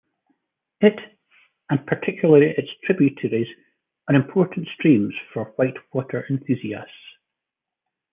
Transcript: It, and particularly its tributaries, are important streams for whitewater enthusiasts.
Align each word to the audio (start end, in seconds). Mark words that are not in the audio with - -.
It, 0.79 0.97
and 1.69 1.85
particularly 1.85 2.55
its 2.57 2.69
tributaries, 2.85 3.45
are 4.07 4.15
important 4.15 4.67
streams 4.75 5.13
for 5.31 5.53
whitewater 5.57 6.21
enthusiasts. 6.27 6.91